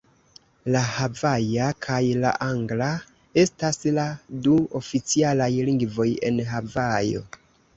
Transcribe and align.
La 0.75 0.79
havaja 0.93 1.67
kaj 1.87 1.97
la 2.23 2.31
angla 2.45 2.87
estas 3.43 3.79
la 3.99 4.07
du 4.49 4.57
oficialaj 4.83 5.51
lingvoj 5.69 6.09
en 6.33 6.43
Havajo. 6.55 7.25